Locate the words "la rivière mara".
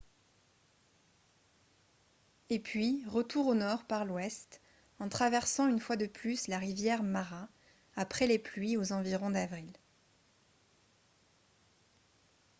6.47-7.47